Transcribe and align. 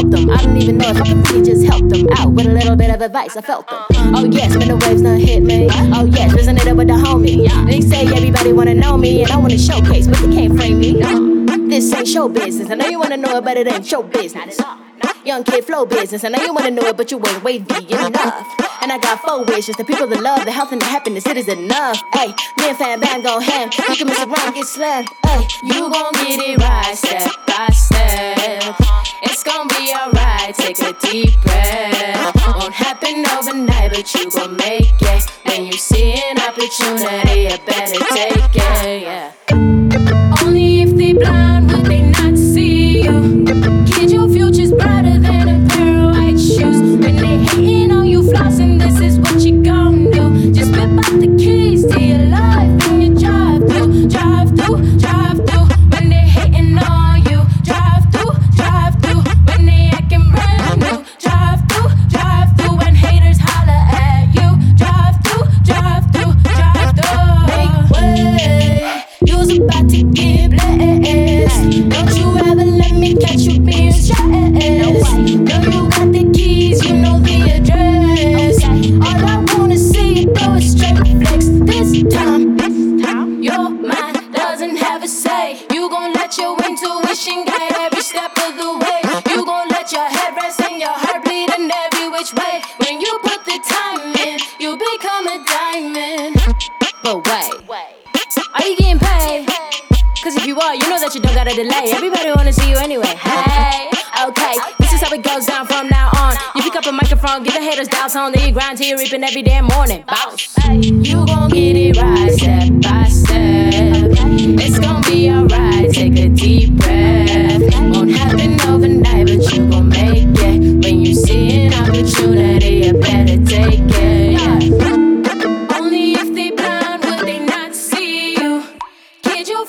help 0.00 0.10
them. 0.10 0.30
I 0.30 0.42
don't 0.42 0.56
even 0.56 0.78
know 0.78 0.88
if 0.88 0.96
I 0.96 1.12
really 1.12 1.44
just 1.44 1.64
help 1.64 1.88
them 1.88 2.08
out 2.16 2.32
with 2.32 2.46
a 2.46 2.50
little 2.50 2.76
bit 2.76 2.90
of 2.94 3.02
advice. 3.02 3.36
I 3.36 3.42
felt 3.42 3.68
them. 3.68 3.84
Oh 4.14 4.24
yes, 4.24 4.56
when 4.56 4.68
the 4.68 4.76
waves 4.76 5.02
done 5.02 5.20
hit 5.20 5.42
me. 5.42 5.68
Oh 5.70 6.06
yes, 6.06 6.32
resonated 6.32 6.76
with 6.76 6.88
the 6.88 6.94
homie. 6.94 7.48
They 7.66 7.80
say 7.80 8.06
everybody 8.06 8.52
wanna 8.52 8.74
know 8.74 8.96
me, 8.96 9.22
and 9.22 9.30
I 9.30 9.36
wanna 9.36 9.58
showcase, 9.58 10.06
but 10.06 10.18
they 10.18 10.34
can't 10.34 10.56
frame 10.56 10.80
me. 10.80 10.92
This 11.68 11.92
ain't 11.92 12.08
show 12.08 12.28
business. 12.28 12.70
I 12.70 12.74
know 12.74 12.86
you 12.86 12.98
wanna 12.98 13.18
know 13.18 13.36
it, 13.36 13.44
but 13.44 13.56
it 13.56 13.70
ain't 13.70 13.86
show 13.86 14.02
business. 14.02 14.58
Young 15.24 15.44
kid 15.44 15.64
flow 15.64 15.84
business. 15.84 16.24
I 16.24 16.28
know 16.28 16.42
you 16.42 16.54
wanna 16.54 16.70
know 16.70 16.86
it, 16.86 16.96
but 16.96 17.10
you 17.10 17.18
ain't 17.18 17.44
wavy 17.44 17.92
enough. 17.92 18.46
And 18.82 18.90
I 18.90 18.98
got 18.98 19.20
four 19.20 19.44
wishes. 19.44 19.76
The 19.76 19.84
people, 19.84 20.06
the 20.06 20.18
love, 20.18 20.46
the 20.46 20.52
health, 20.52 20.72
and 20.72 20.80
the 20.80 20.86
happiness. 20.86 21.26
It 21.26 21.36
is 21.36 21.48
enough. 21.48 22.00
Hey, 22.14 22.28
me 22.56 22.70
and 22.70 22.78
Fam 22.78 23.00
Bam 23.00 23.22
go 23.22 23.38
ham. 23.38 23.68
You 23.90 23.96
can 23.96 24.06
mess 24.06 24.24
around, 24.24 24.54
get 24.54 24.66
slammed. 24.66 25.08
Hey, 25.26 25.46
you 25.64 25.90
gon' 25.90 26.12
get 26.14 26.40
it 26.40 26.58
right 26.58 26.96
step 26.96 27.30
by 27.46 27.68
step. 27.72 28.89
Take 30.72 30.86
a 30.86 31.00
deep 31.00 31.40
breath. 31.42 32.46
Won't 32.46 32.72
happen 32.72 33.24
overnight, 33.36 33.90
but 33.90 34.14
you 34.14 34.30
gon' 34.30 34.56
make 34.56 34.92
it. 35.00 35.30
When 35.44 35.66
you 35.66 35.72
see 35.72 36.12
an 36.12 36.38
opportunity, 36.38 37.40
you 37.40 37.58
better 37.66 37.98
take 38.14 38.29
You 85.80 85.88
gon' 85.88 86.12
let 86.12 86.36
your 86.36 86.52
intuition 86.60 87.46
guide 87.46 87.72
every 87.72 88.02
step 88.02 88.36
of 88.36 88.52
the 88.54 88.76
way. 88.84 89.00
You 89.32 89.46
gon' 89.46 89.66
let 89.68 89.90
your 89.90 90.04
head 90.04 90.36
rest 90.36 90.60
and 90.60 90.78
your 90.78 90.92
heart 90.92 91.24
bleed 91.24 91.48
in 91.56 91.72
every 91.72 92.06
which 92.10 92.34
way. 92.34 92.60
When 92.84 93.00
you 93.00 93.18
put 93.22 93.40
the 93.48 93.56
time 93.64 94.12
in, 94.28 94.38
you 94.60 94.76
become 94.76 95.24
a 95.26 95.40
diamond. 95.40 96.36
But 97.02 97.24
wait, 97.24 97.96
are 98.52 98.68
you 98.68 98.76
getting 98.76 98.98
paid? 98.98 99.48
Cause 100.22 100.36
if 100.36 100.44
you 100.46 100.60
are, 100.60 100.74
you 100.74 100.86
know 100.90 101.00
that 101.00 101.14
you 101.14 101.22
don't 101.22 101.34
gotta 101.34 101.56
delay. 101.56 101.96
Everybody 101.96 102.28
wanna 102.36 102.52
see 102.52 102.68
you 102.68 102.76
anyway. 102.76 103.16
Hey, 103.16 103.88
okay, 104.28 104.56
this 104.80 104.92
is 104.92 105.00
how 105.00 105.14
it 105.14 105.22
goes 105.22 105.46
down 105.46 105.66
from 105.66 105.88
now 105.88 106.10
on. 106.20 106.36
You 106.56 106.60
pick 106.60 106.76
up 106.76 106.84
a 106.84 106.92
microphone, 106.92 107.42
give 107.42 107.54
the 107.54 107.62
haters 107.62 107.88
down 107.88 108.10
song, 108.10 108.32
then 108.32 108.46
you 108.46 108.52
grind 108.52 108.76
till 108.76 108.86
you're 108.86 108.98
reaping 108.98 109.24
every 109.24 109.40
damn 109.40 109.64
morning. 109.64 110.04
Bounce. 110.06 110.54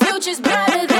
future's 0.05 0.39
brighter 0.39 0.90